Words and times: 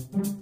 thank 0.00 0.26
you 0.26 0.39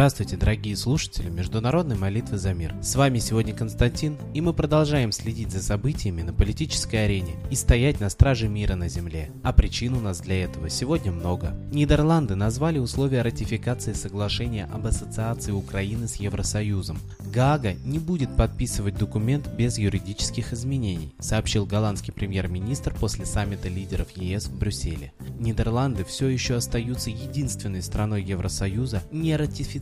Здравствуйте, 0.00 0.38
дорогие 0.38 0.78
слушатели 0.78 1.28
Международной 1.28 1.94
молитвы 1.94 2.38
за 2.38 2.54
мир. 2.54 2.74
С 2.80 2.96
вами 2.96 3.18
сегодня 3.18 3.54
Константин, 3.54 4.16
и 4.32 4.40
мы 4.40 4.54
продолжаем 4.54 5.12
следить 5.12 5.52
за 5.52 5.62
событиями 5.62 6.22
на 6.22 6.32
политической 6.32 7.04
арене 7.04 7.36
и 7.50 7.54
стоять 7.54 8.00
на 8.00 8.08
страже 8.08 8.48
мира 8.48 8.76
на 8.76 8.88
Земле. 8.88 9.30
А 9.42 9.52
причин 9.52 9.92
у 9.92 10.00
нас 10.00 10.20
для 10.20 10.44
этого 10.44 10.70
сегодня 10.70 11.12
много. 11.12 11.54
Нидерланды 11.70 12.34
назвали 12.34 12.78
условия 12.78 13.20
ратификации 13.20 13.92
соглашения 13.92 14.66
об 14.72 14.86
ассоциации 14.86 15.52
Украины 15.52 16.08
с 16.08 16.14
Евросоюзом. 16.14 16.98
Гага 17.30 17.74
не 17.84 17.98
будет 17.98 18.34
подписывать 18.34 18.96
документ 18.96 19.48
без 19.48 19.76
юридических 19.76 20.54
изменений, 20.54 21.12
сообщил 21.18 21.66
голландский 21.66 22.14
премьер-министр 22.14 22.94
после 22.98 23.26
саммита 23.26 23.68
лидеров 23.68 24.08
ЕС 24.16 24.46
в 24.46 24.58
Брюсселе. 24.58 25.12
Нидерланды 25.38 26.04
все 26.04 26.28
еще 26.28 26.54
остаются 26.54 27.10
единственной 27.10 27.82
страной 27.82 28.22
Евросоюза, 28.22 29.02
не 29.12 29.36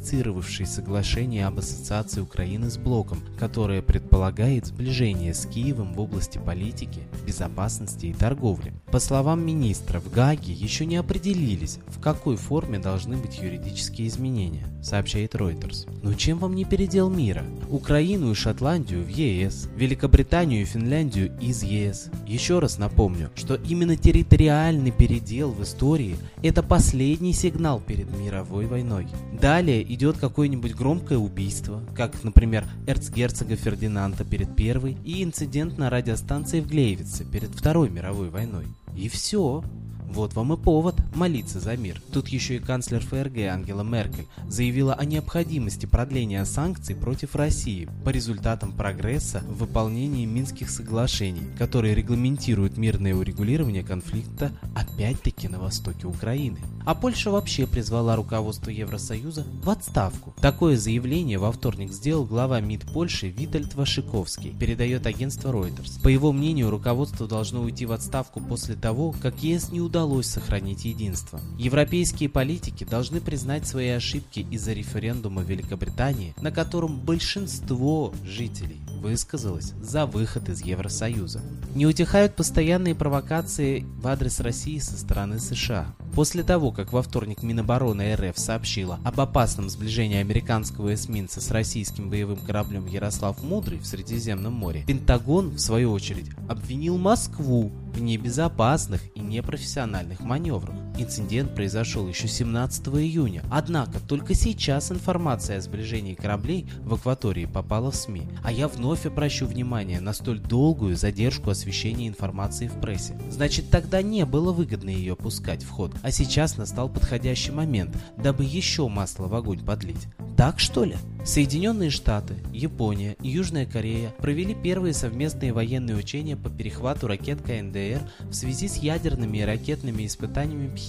ратифицировавшей 0.08 0.66
соглашение 0.66 1.46
об 1.46 1.58
ассоциации 1.58 2.20
Украины 2.20 2.70
с 2.70 2.78
блоком, 2.78 3.18
которое 3.38 3.82
предполагает 3.82 4.66
сближение 4.66 5.34
с 5.34 5.46
Киевом 5.46 5.92
в 5.92 6.00
области 6.00 6.38
политики, 6.38 7.02
безопасности 7.26 8.06
и 8.06 8.14
торговли. 8.14 8.72
По 8.90 9.00
словам 9.00 9.44
министра, 9.44 10.00
в 10.00 10.10
Гаге 10.10 10.52
еще 10.52 10.86
не 10.86 10.96
определились, 10.96 11.78
в 11.86 12.00
какой 12.00 12.36
форме 12.36 12.78
должны 12.78 13.16
быть 13.16 13.38
юридические 13.38 14.08
изменения, 14.08 14.64
сообщает 14.82 15.34
Reuters. 15.34 15.88
Но 16.02 16.14
чем 16.14 16.38
вам 16.38 16.54
не 16.54 16.64
передел 16.64 17.10
мира? 17.10 17.44
Украину 17.68 18.30
и 18.30 18.34
Шотландию 18.34 19.02
в 19.02 19.08
ЕС, 19.08 19.68
Великобританию 19.76 20.62
и 20.62 20.64
Финляндию 20.64 21.36
из 21.40 21.62
ЕС. 21.62 22.10
Еще 22.26 22.58
раз 22.60 22.78
напомню, 22.78 23.30
что 23.34 23.54
именно 23.54 23.96
территориальный 23.96 24.90
передел 24.90 25.50
в 25.50 25.62
истории– 25.62 26.16
это 26.42 26.62
последний 26.62 27.32
сигнал 27.32 27.80
перед 27.80 28.10
мировой 28.18 28.66
войной. 28.66 29.06
Далее 29.40 29.82
идет 29.98 30.16
какое-нибудь 30.16 30.76
громкое 30.76 31.18
убийство, 31.18 31.82
как, 31.96 32.22
например, 32.22 32.64
эрцгерцога 32.86 33.56
Фердинанда 33.56 34.22
перед 34.22 34.54
Первой 34.54 34.96
и 35.04 35.24
инцидент 35.24 35.76
на 35.76 35.90
радиостанции 35.90 36.60
в 36.60 36.68
Глейвице 36.68 37.24
перед 37.24 37.50
Второй 37.50 37.90
мировой 37.90 38.30
войной. 38.30 38.66
И 38.96 39.08
все. 39.08 39.64
Вот 40.08 40.34
вам 40.34 40.54
и 40.54 40.56
повод 40.56 40.96
молиться 41.14 41.60
за 41.60 41.76
мир. 41.76 42.00
Тут 42.12 42.28
еще 42.28 42.56
и 42.56 42.60
канцлер 42.60 43.04
ФРГ 43.04 43.38
Ангела 43.50 43.82
Меркель 43.82 44.26
заявила 44.48 44.94
о 44.94 45.04
необходимости 45.04 45.84
продления 45.84 46.44
санкций 46.44 46.96
против 46.96 47.36
России 47.36 47.88
по 48.04 48.08
результатам 48.08 48.72
прогресса 48.72 49.42
в 49.46 49.58
выполнении 49.58 50.24
Минских 50.24 50.70
соглашений, 50.70 51.42
которые 51.58 51.94
регламентируют 51.94 52.78
мирное 52.78 53.14
урегулирование 53.14 53.84
конфликта 53.84 54.50
опять-таки 54.74 55.46
на 55.46 55.58
востоке 55.58 56.06
Украины. 56.06 56.58
А 56.86 56.94
Польша 56.94 57.30
вообще 57.30 57.66
призвала 57.66 58.16
руководство 58.16 58.70
Евросоюза 58.70 59.46
в 59.62 59.68
отставку. 59.68 60.34
Такое 60.40 60.78
заявление 60.78 61.38
во 61.38 61.52
вторник 61.52 61.92
сделал 61.92 62.24
глава 62.24 62.60
МИД 62.60 62.92
Польши 62.92 63.28
Витальд 63.28 63.74
Вашиковский, 63.74 64.54
передает 64.58 65.06
агентство 65.06 65.52
Reuters. 65.52 66.02
По 66.02 66.08
его 66.08 66.32
мнению, 66.32 66.70
руководство 66.70 67.28
должно 67.28 67.60
уйти 67.60 67.84
в 67.84 67.92
отставку 67.92 68.40
после 68.40 68.74
того, 68.74 69.14
как 69.20 69.42
ЕС 69.42 69.70
не 69.70 69.82
удалось 69.82 69.97
сохранить 70.22 70.84
единство. 70.84 71.40
Европейские 71.58 72.28
политики 72.28 72.84
должны 72.84 73.20
признать 73.20 73.66
свои 73.66 73.88
ошибки 73.88 74.46
из-за 74.50 74.72
референдума 74.72 75.42
Великобритании, 75.42 76.34
на 76.40 76.50
котором 76.52 76.98
большинство 76.98 78.12
жителей 78.24 78.80
высказалось 78.98 79.72
за 79.80 80.06
выход 80.06 80.48
из 80.48 80.62
Евросоюза. 80.62 81.40
Не 81.74 81.86
утихают 81.86 82.36
постоянные 82.36 82.94
провокации 82.94 83.84
в 84.00 84.06
адрес 84.06 84.40
России 84.40 84.78
со 84.78 84.96
стороны 84.98 85.38
США. 85.38 85.94
После 86.14 86.42
того, 86.42 86.72
как 86.72 86.92
во 86.92 87.02
вторник 87.02 87.42
Минобороны 87.42 88.14
РФ 88.14 88.38
сообщила 88.38 88.98
об 89.04 89.20
опасном 89.20 89.68
сближении 89.68 90.18
американского 90.18 90.94
эсминца 90.94 91.40
с 91.40 91.50
российским 91.50 92.10
боевым 92.10 92.38
кораблем 92.38 92.86
Ярослав 92.86 93.42
Мудрый 93.42 93.78
в 93.78 93.86
Средиземном 93.86 94.52
море, 94.52 94.84
Пентагон, 94.86 95.50
в 95.50 95.58
свою 95.58 95.92
очередь, 95.92 96.30
обвинил 96.48 96.98
Москву 96.98 97.72
в 97.94 98.00
небезопасных 98.00 99.02
непрофессиональных 99.28 100.20
маневрах. 100.20 100.87
Инцидент 101.00 101.54
произошел 101.54 102.08
еще 102.08 102.26
17 102.26 102.88
июня, 102.88 103.44
однако 103.50 104.00
только 104.00 104.34
сейчас 104.34 104.90
информация 104.90 105.58
о 105.58 105.60
сближении 105.60 106.14
кораблей 106.14 106.66
в 106.82 106.94
акватории 106.94 107.46
попала 107.46 107.92
в 107.92 107.94
СМИ, 107.94 108.22
а 108.42 108.50
я 108.50 108.66
вновь 108.66 109.06
обращу 109.06 109.46
внимание 109.46 110.00
на 110.00 110.12
столь 110.12 110.40
долгую 110.40 110.96
задержку 110.96 111.50
освещения 111.50 112.08
информации 112.08 112.66
в 112.66 112.80
прессе. 112.80 113.16
Значит, 113.30 113.70
тогда 113.70 114.02
не 114.02 114.26
было 114.26 114.52
выгодно 114.52 114.90
ее 114.90 115.14
пускать 115.14 115.62
в 115.62 115.70
ход, 115.70 115.94
а 116.02 116.10
сейчас 116.10 116.56
настал 116.56 116.88
подходящий 116.88 117.52
момент, 117.52 117.96
дабы 118.16 118.42
еще 118.42 118.88
масло 118.88 119.28
в 119.28 119.34
огонь 119.36 119.60
подлить. 119.60 120.08
Так 120.36 120.58
что 120.58 120.84
ли? 120.84 120.96
Соединенные 121.24 121.90
Штаты, 121.90 122.36
Япония 122.52 123.16
и 123.22 123.28
Южная 123.28 123.66
Корея 123.66 124.14
провели 124.18 124.54
первые 124.54 124.94
совместные 124.94 125.52
военные 125.52 125.96
учения 125.96 126.36
по 126.36 126.48
перехвату 126.48 127.06
ракет 127.06 127.42
КНДР 127.42 128.00
в 128.20 128.32
связи 128.32 128.68
с 128.68 128.76
ядерными 128.76 129.38
и 129.38 129.42
ракетными 129.42 130.06
испытаниями 130.06 130.74
Пхеньяна, 130.74 130.87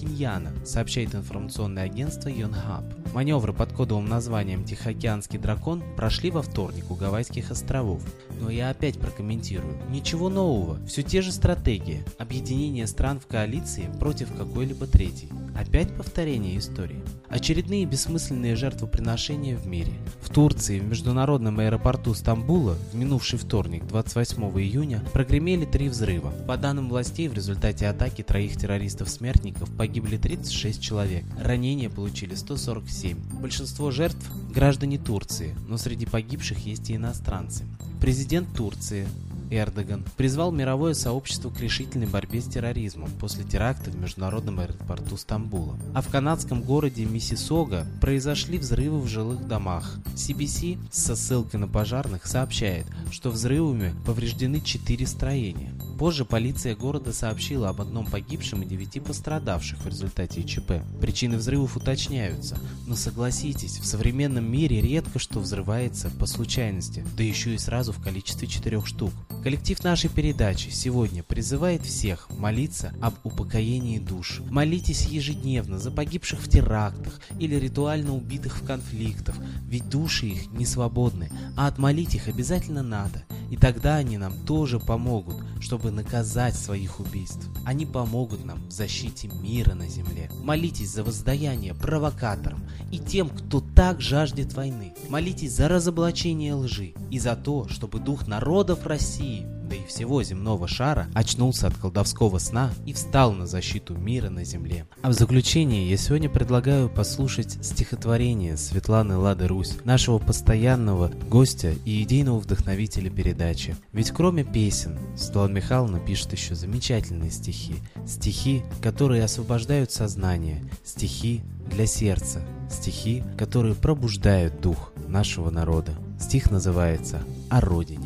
сообщает 0.66 1.16
информационное 1.16 1.84
агентство 1.84 2.30
Йонхаб. 2.30 2.84
Маневры 3.14 3.54
под 3.54 3.74
кодовым 3.74 4.08
названием 4.08 4.64
«Тихоокеанский 4.64 5.40
дракон» 5.40 5.84
прошли 5.96 6.32
во 6.32 6.42
вторник 6.42 6.92
у 6.92 6.96
Гавайских 6.96 7.52
островов. 7.52 8.04
Но 8.40 8.50
я 8.50 8.70
опять 8.70 9.00
прокомментирую. 9.00 9.78
Ничего 9.90 10.30
нового, 10.30 10.80
все 10.86 11.02
те 11.02 11.22
же 11.22 11.32
стратегии. 11.32 12.04
Объединение 12.18 12.88
стран 12.88 13.20
в 13.20 13.28
коалиции 13.28 13.90
против 14.00 14.36
какой-либо 14.36 14.86
третьей. 14.86 15.30
Опять 15.60 15.94
повторение 15.94 16.58
истории. 16.58 17.04
Очередные 17.28 17.86
бессмысленные 17.86 18.56
жертвоприношения 18.56 19.58
в 19.58 19.68
мире. 19.68 19.92
В 20.22 20.30
Турции, 20.30 20.80
в 20.80 20.86
международном 20.86 21.60
аэропорту 21.60 22.14
Стамбула, 22.14 22.78
в 22.94 22.96
минувший 22.96 23.38
вторник, 23.38 23.86
28 23.86 24.42
июня, 24.58 25.04
прогремели 25.12 25.66
три 25.66 25.90
взрыва. 25.90 26.32
По 26.48 26.56
данным 26.56 26.88
властей, 26.88 27.28
в 27.28 27.34
результате 27.34 27.88
атаки 27.88 28.22
троих 28.22 28.56
террористов-смертников 28.56 29.70
погибли 29.76 30.16
36 30.16 30.82
человек. 30.82 31.26
Ранения 31.44 31.90
получили 31.90 32.36
147. 32.36 33.18
Большинство 33.42 33.92
жертв– 33.92 34.32
граждане 34.56 34.98
Турции, 34.98 35.54
но 35.68 35.76
среди 35.76 36.06
погибших 36.06 36.60
есть 36.60 36.90
и 36.90 36.96
иностранцы. 36.96 37.66
Президент 38.00 38.48
Турции 38.56 39.06
Эрдоган 39.52 40.04
призвал 40.18 40.52
мировое 40.52 40.94
сообщество 40.94 41.50
к 41.50 41.60
решительной 41.60 42.08
борьбе 42.08 42.42
с 42.42 42.46
терроризмом 42.46 43.10
после 43.20 43.44
теракта 43.44 43.90
в 43.92 43.96
международном 43.96 44.60
аэропорту 44.60 45.18
Стамбула. 45.18 45.78
А 45.94 46.02
в 46.02 46.10
канадском 46.10 46.62
городе 46.62 47.06
Миссисога 47.06 47.86
произошли 48.02 48.58
взрывы 48.58 49.00
в 49.00 49.08
жилых 49.08 49.48
домах. 49.48 49.98
CBC 50.16 50.78
со 50.92 51.16
ссылкой 51.16 51.60
на 51.60 51.68
пожарных 51.68 52.26
сообщает, 52.26 52.86
что 53.12 53.32
взрывами 53.32 53.94
повреждены 54.06 54.62
четыре 54.62 55.08
строения. 55.08 55.74
Позже 56.00 56.24
полиция 56.24 56.78
города 56.78 57.12
сообщила 57.12 57.68
об 57.68 57.82
одном 57.82 58.06
погибшем 58.06 58.62
и 58.62 58.66
девяти 58.66 59.02
пострадавших 59.02 59.80
в 59.84 59.88
результате 59.90 60.46
ЧП. 60.46 60.82
Причины 61.02 61.36
взрывов 61.36 61.76
уточняются, 61.76 62.58
но 62.88 62.96
согласитесь, 62.96 63.80
в 63.80 63.86
современном 63.86 64.50
мире 64.50 64.80
редко 64.80 65.20
что 65.20 65.42
взрывается 65.42 66.10
по 66.12 66.26
случайности, 66.26 67.04
да 67.18 67.24
еще 67.24 67.54
и 67.54 67.58
сразу 67.58 67.92
в 67.92 68.02
количестве 68.02 68.48
четырех 68.48 68.88
штук. 68.88 69.12
Коллектив 69.44 69.84
нашей 69.84 70.10
передачи 70.10 70.70
сегодня 70.70 71.22
призывает 71.22 71.84
всех 71.84 72.30
молиться 72.30 72.94
об 73.02 73.16
упокоении 73.26 74.00
душ. 74.00 74.40
Молитесь 74.50 75.06
ежедневно 75.06 75.80
за 75.80 75.92
погибших 75.92 76.40
в 76.40 76.50
терактах 76.50 77.20
или 77.40 77.56
ритуально 77.56 78.16
убитых 78.16 78.62
в 78.62 78.66
конфликтах, 78.66 79.36
ведь 79.68 79.90
души 79.90 80.28
их 80.28 80.52
не 80.54 80.66
свободны, 80.66 81.30
а 81.58 81.68
отмолить 81.68 82.16
их 82.16 82.30
обязательно 82.30 82.84
надо. 82.84 83.26
И 83.50 83.58
тогда 83.58 83.96
они 83.96 84.18
нам 84.18 84.34
тоже 84.46 84.80
помогут, 84.80 85.38
чтобы 85.60 85.89
наказать 85.92 86.56
своих 86.56 87.00
убийств. 87.00 87.48
Они 87.66 87.86
помогут 87.86 88.46
нам 88.46 88.68
в 88.68 88.72
защите 88.72 89.28
мира 89.28 89.74
на 89.74 89.88
земле. 89.88 90.30
Молитесь 90.42 90.90
за 90.90 91.04
воздаяние 91.04 91.74
провокаторам 91.74 92.68
и 92.92 93.00
тем, 93.00 93.30
кто 93.30 93.62
так 93.62 94.02
жаждет 94.02 94.54
войны. 94.54 94.94
Молитесь 95.10 95.54
за 95.54 95.68
разоблачение 95.68 96.54
лжи 96.54 96.94
и 97.12 97.20
за 97.20 97.36
то, 97.36 97.68
чтобы 97.68 98.00
дух 98.00 98.28
народов 98.28 98.86
России 98.86 99.46
да 99.70 99.76
и 99.76 99.86
всего 99.86 100.24
земного 100.24 100.68
шара, 100.68 101.08
очнулся 101.14 101.68
от 101.68 101.76
колдовского 101.76 102.40
сна 102.40 102.72
и 102.86 102.94
встал 102.94 103.34
на 103.34 103.46
защиту 103.46 103.96
мира 103.96 104.30
на 104.30 104.44
земле. 104.44 104.88
А 105.02 105.10
в 105.10 105.14
заключение 105.14 105.90
я 105.90 105.98
сегодня 105.98 106.30
предлагаю 106.30 106.90
послушать 106.90 107.64
стихотворение 107.64 108.58
Светланы 108.58 109.18
Лады 109.18 109.48
Русь, 109.48 109.78
нашего 109.84 110.18
постоянного 110.18 111.12
гостя 111.30 111.74
и 111.86 112.04
идейного 112.04 112.40
вдохновителя 112.40 113.10
передачи. 113.10 113.76
Ведь 113.94 114.12
кроме 114.12 114.44
песен, 114.44 114.98
Светлана 115.16 115.54
Михайловна 115.54 116.00
пишет 116.00 116.34
еще 116.34 116.56
замечательные 116.56 117.32
стихи. 117.32 117.76
Стихи, 118.08 118.64
которые 118.82 119.24
освобождают 119.24 119.92
сознание, 119.92 120.64
стихи 120.84 121.42
для 121.70 121.86
сердца, 121.86 122.42
стихи, 122.70 123.24
которые 123.38 123.76
пробуждают 123.76 124.62
дух 124.62 124.92
нашего 125.08 125.50
народа. 125.50 125.94
Стих 126.20 126.52
называется 126.52 127.22
«О 127.50 127.62
родине». 127.62 127.99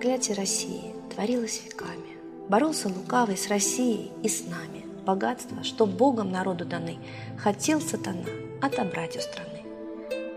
Проклятие 0.00 0.34
России 0.34 0.94
творилось 1.14 1.60
веками. 1.62 2.16
Боролся 2.48 2.88
лукавый 2.88 3.36
с 3.36 3.48
Россией 3.48 4.10
и 4.22 4.30
с 4.30 4.46
нами. 4.46 4.86
Богатство, 5.04 5.62
что 5.62 5.84
Богом 5.84 6.32
народу 6.32 6.64
даны, 6.64 6.96
хотел 7.36 7.82
сатана 7.82 8.30
отобрать 8.62 9.18
у 9.18 9.20
страны. 9.20 9.62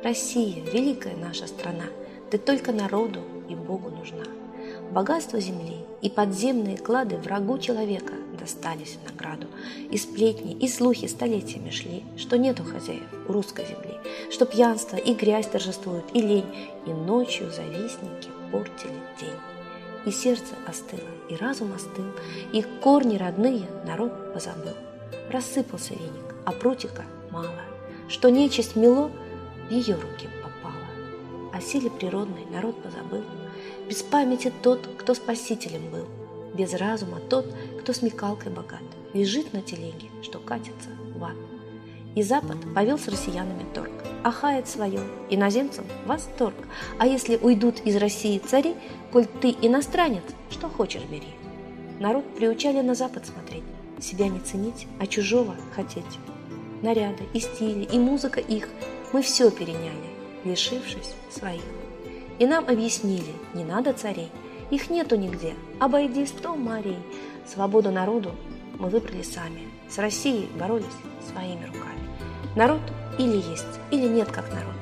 Россия, 0.03 0.61
великая 0.65 1.15
наша 1.15 1.47
страна, 1.47 1.85
ты 2.29 2.39
только 2.39 2.73
народу 2.73 3.21
и 3.47 3.55
Богу 3.55 3.89
нужна. 3.89 4.25
Богатство 4.91 5.39
земли 5.39 5.77
и 6.01 6.09
подземные 6.09 6.77
клады 6.77 7.15
врагу 7.15 7.57
человека 7.57 8.15
достались 8.37 8.97
в 8.97 9.09
награду. 9.09 9.47
И 9.89 9.97
сплетни, 9.97 10.51
и 10.51 10.67
слухи 10.67 11.07
столетиями 11.07 11.69
шли, 11.69 12.03
что 12.17 12.37
нету 12.37 12.65
хозяев 12.65 13.07
у 13.29 13.31
русской 13.31 13.65
земли, 13.65 13.97
что 14.29 14.45
пьянство 14.45 14.97
и 14.97 15.13
грязь 15.13 15.47
торжествуют, 15.47 16.03
и 16.13 16.21
лень, 16.21 16.53
и 16.85 16.89
ночью 16.89 17.49
завистники 17.49 18.27
портили 18.51 18.99
день. 19.21 19.52
И 20.05 20.11
сердце 20.11 20.55
остыло, 20.67 21.01
и 21.29 21.35
разум 21.35 21.73
остыл, 21.73 22.05
и 22.51 22.61
корни 22.81 23.17
родные 23.17 23.67
народ 23.85 24.33
позабыл. 24.33 24.73
Рассыпался 25.29 25.93
веник, 25.93 26.35
а 26.45 26.51
прутика 26.51 27.05
мало, 27.31 27.61
что 28.09 28.29
нечисть 28.29 28.75
мело 28.75 29.11
в 29.67 29.71
ее 29.71 29.95
руки 29.95 30.27
попала. 30.43 30.75
О 31.53 31.61
силе 31.61 31.89
природной 31.89 32.45
народ 32.51 32.81
позабыл, 32.83 33.23
без 33.87 34.01
памяти 34.01 34.51
тот, 34.61 34.87
кто 34.97 35.13
спасителем 35.13 35.89
был, 35.89 36.07
без 36.53 36.73
разума 36.73 37.19
тот, 37.29 37.45
кто 37.81 37.93
смекалкой 37.93 38.51
богат, 38.51 38.83
лежит 39.13 39.53
на 39.53 39.61
телеге, 39.61 40.09
что 40.21 40.39
катится 40.39 40.89
в 41.15 41.23
ад. 41.23 41.37
И 42.15 42.21
Запад 42.21 42.57
повел 42.75 42.99
с 42.99 43.07
россиянами 43.07 43.65
торг, 43.73 43.91
ахает 44.23 44.67
свое, 44.67 44.99
иноземцам 45.29 45.85
восторг. 46.05 46.55
А 46.99 47.07
если 47.07 47.37
уйдут 47.37 47.79
из 47.85 47.95
России 47.95 48.37
цари, 48.37 48.75
коль 49.11 49.25
ты 49.25 49.55
иностранец, 49.61 50.23
что 50.51 50.69
хочешь 50.69 51.03
бери. 51.03 51.29
Народ 51.99 52.25
приучали 52.35 52.81
на 52.81 52.93
Запад 52.93 53.25
смотреть, 53.25 53.63
себя 53.99 54.27
не 54.27 54.39
ценить, 54.39 54.87
а 54.99 55.07
чужого 55.07 55.55
хотеть. 55.75 56.03
Наряды 56.81 57.23
и 57.33 57.39
стили, 57.39 57.83
и 57.83 57.97
музыка 57.97 58.39
их 58.39 58.67
мы 59.11 59.21
все 59.21 59.49
переняли, 59.49 60.09
лишившись 60.43 61.15
своих. 61.31 61.63
И 62.39 62.45
нам 62.45 62.65
объяснили, 62.67 63.33
не 63.53 63.63
надо 63.63 63.93
царей, 63.93 64.29
их 64.69 64.89
нету 64.89 65.15
нигде, 65.15 65.53
обойди 65.79 66.25
сто 66.25 66.55
морей. 66.55 66.97
Свободу 67.45 67.91
народу 67.91 68.31
мы 68.79 68.89
выбрали 68.89 69.21
сами, 69.21 69.67
с 69.89 69.97
Россией 69.97 70.49
боролись 70.59 70.85
своими 71.31 71.65
руками. 71.65 71.99
Народ 72.55 72.81
или 73.17 73.37
есть, 73.37 73.79
или 73.91 74.07
нет 74.07 74.31
как 74.31 74.49
народ. 74.49 74.75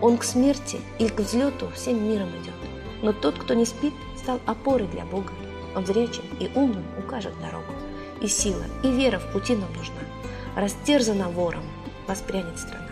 Он 0.00 0.16
к 0.16 0.24
смерти 0.24 0.80
или 0.98 1.08
к 1.08 1.20
взлету 1.20 1.68
всем 1.74 2.02
миром 2.08 2.28
идет. 2.42 2.54
Но 3.02 3.12
тот, 3.12 3.38
кто 3.38 3.54
не 3.54 3.64
спит, 3.64 3.94
стал 4.16 4.40
опорой 4.46 4.86
для 4.88 5.04
Бога. 5.04 5.32
Он 5.74 5.86
зрячим 5.86 6.24
и 6.40 6.50
умным 6.54 6.84
укажет 6.98 7.32
дорогу. 7.40 7.72
И 8.20 8.26
сила, 8.26 8.64
и 8.82 8.90
вера 8.90 9.18
в 9.18 9.32
пути 9.32 9.54
нам 9.54 9.72
нужна. 9.76 10.00
Растерзана 10.56 11.28
вором, 11.28 11.62
воспрянет 12.06 12.58
страна. 12.58 12.88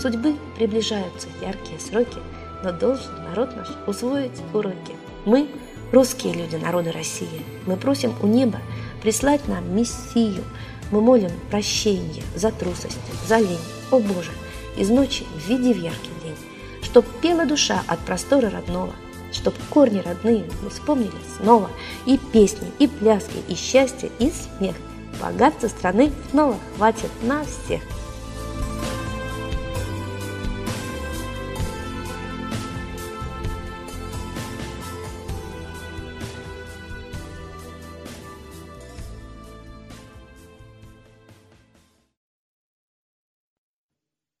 Судьбы 0.00 0.36
приближаются 0.56 1.28
яркие 1.42 1.78
сроки, 1.80 2.18
но 2.62 2.72
должен 2.72 3.12
народ 3.24 3.54
наш 3.56 3.68
усвоить 3.86 4.40
уроки. 4.54 4.96
Мы, 5.24 5.48
русские 5.92 6.34
люди 6.34 6.56
народа 6.56 6.92
России, 6.92 7.42
мы 7.66 7.76
просим 7.76 8.14
у 8.22 8.26
неба 8.26 8.60
прислать 9.02 9.46
нам 9.48 9.76
Мессию– 9.76 10.44
мы 10.90 11.00
молим 11.00 11.30
прощения 11.50 12.22
за 12.34 12.50
трусость, 12.50 12.98
за 13.26 13.38
лень. 13.38 13.58
О 13.90 13.98
Боже, 14.00 14.30
из 14.76 14.88
ночи 14.90 15.26
введи 15.46 15.72
в 15.72 15.78
яркий 15.78 16.10
день, 16.22 16.36
Чтоб 16.82 17.04
пела 17.20 17.46
душа 17.46 17.82
от 17.86 17.98
простора 18.00 18.50
родного, 18.50 18.94
Чтоб 19.32 19.54
корни 19.70 20.00
родные 20.00 20.44
мы 20.62 20.70
вспомнили 20.70 21.10
снова, 21.36 21.70
И 22.06 22.18
песни, 22.18 22.70
и 22.78 22.86
пляски, 22.86 23.38
и 23.48 23.54
счастье, 23.54 24.10
и 24.18 24.30
смех. 24.30 24.76
Богатство 25.20 25.68
страны 25.68 26.12
снова 26.30 26.56
хватит 26.76 27.10
на 27.22 27.44
всех. 27.44 27.82